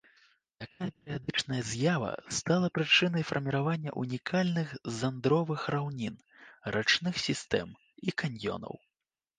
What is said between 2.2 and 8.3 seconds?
стала прычынай фарміравання унікальных зандровых раўнін, рачных сістэм і